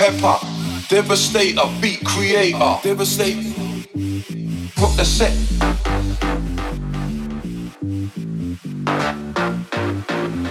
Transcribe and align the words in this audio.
hip 0.00 0.18
hop. 0.20 0.40
Devastator, 0.88 1.68
beat 1.82 2.02
creator. 2.04 2.78
Devastate. 2.82 3.36
Hook 4.76 4.96
the 4.96 5.04
set. 5.04 5.34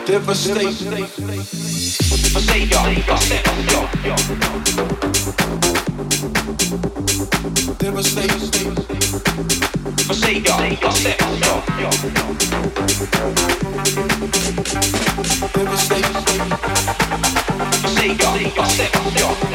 Devastate. 0.06 0.78
Devastator. 2.30 2.84
Devastate. 7.80 8.30
Devastator. 15.54 16.99
Sega, 17.60 18.32
Sega, 18.34 18.66
Sega, 18.70 19.49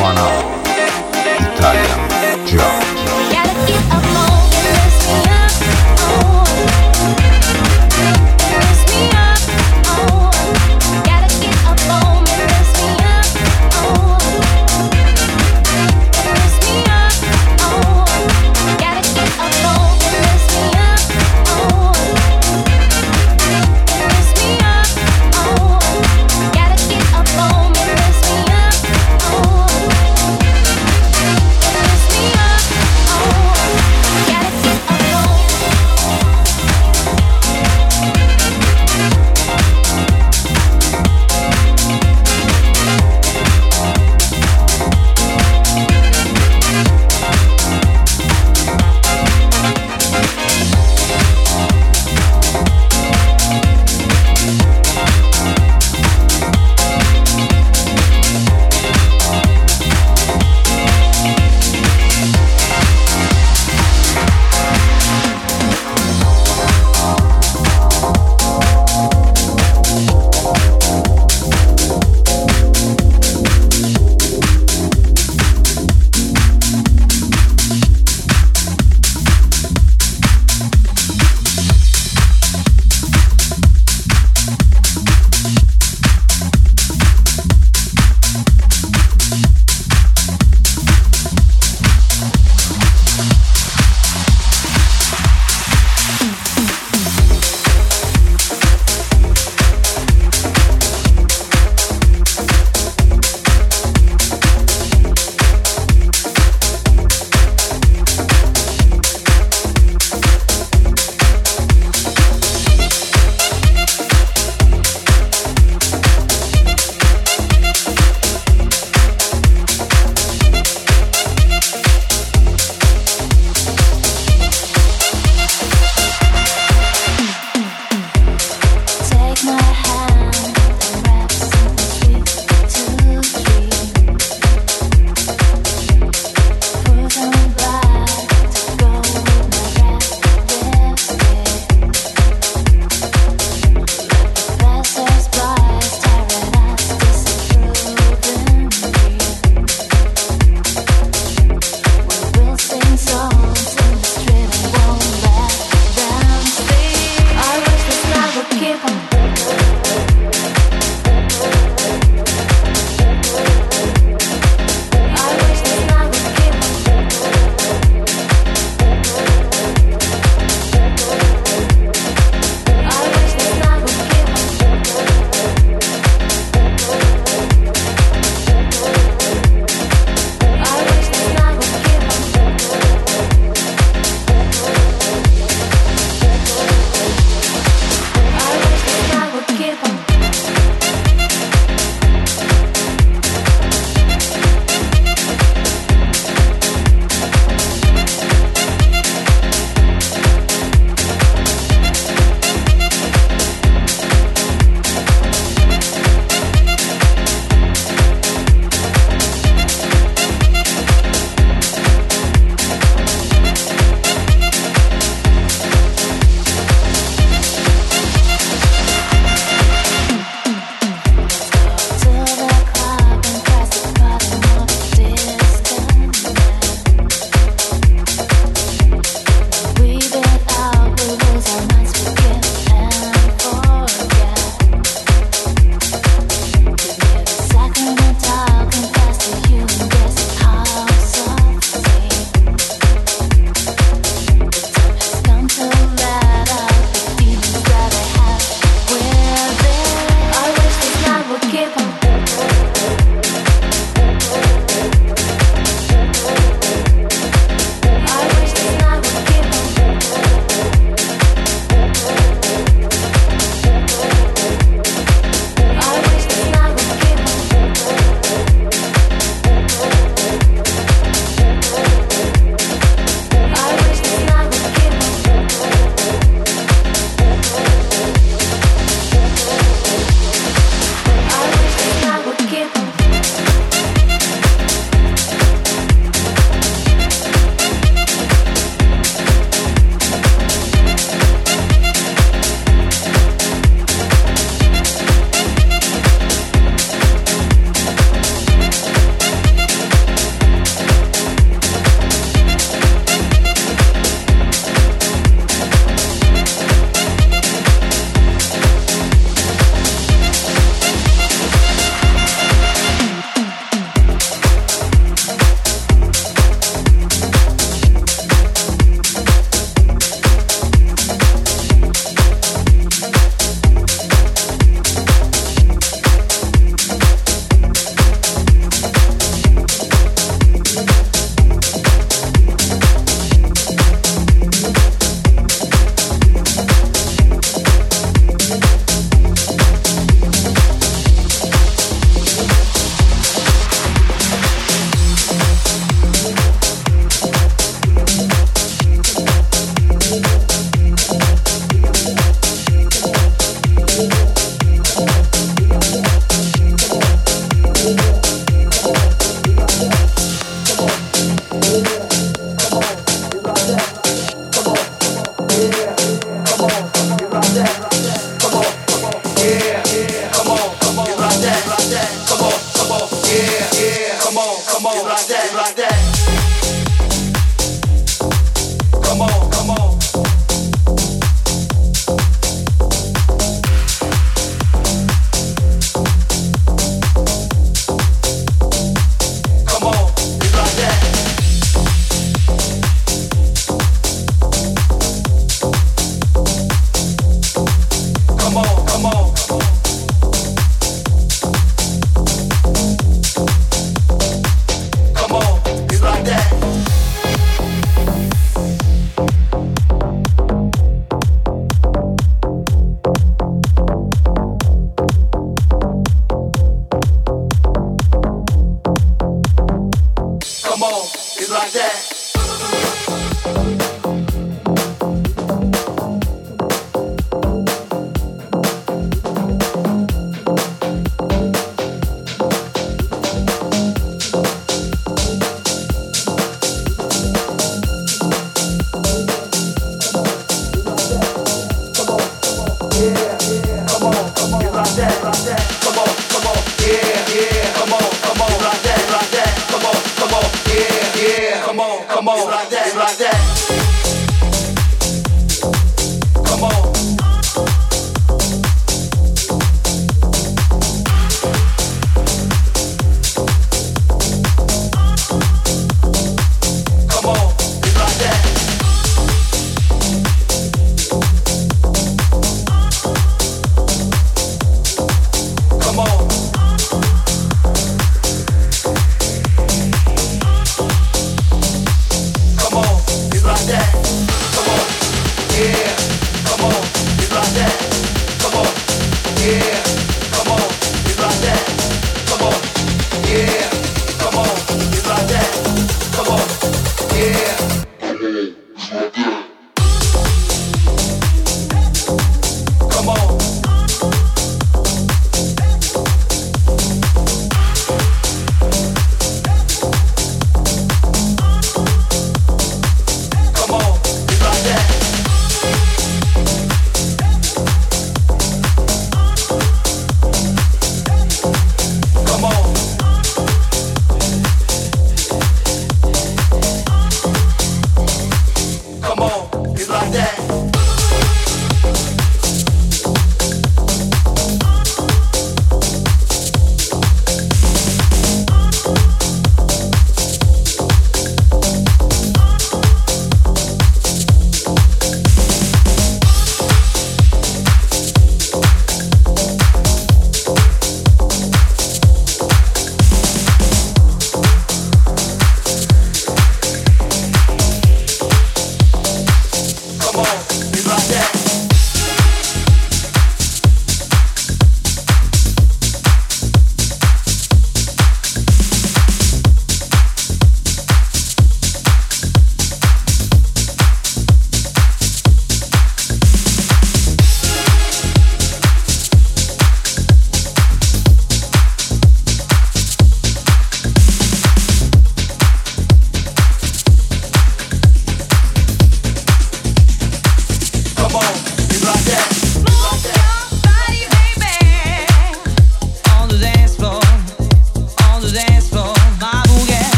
One 0.00 0.18
hour. 0.18 0.62
Italian 1.54 2.03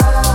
love. 0.00 0.33